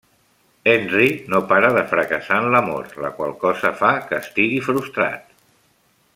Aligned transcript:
Henry 0.69 1.09
no 1.33 1.41
para 1.51 1.69
de 1.75 1.83
fracassar 1.91 2.39
en 2.45 2.49
l'amor, 2.55 2.87
la 3.05 3.11
qual 3.19 3.37
cosa 3.45 3.73
fa 3.83 3.93
que 4.09 4.23
estigui 4.27 4.61
frustrat. 4.71 5.33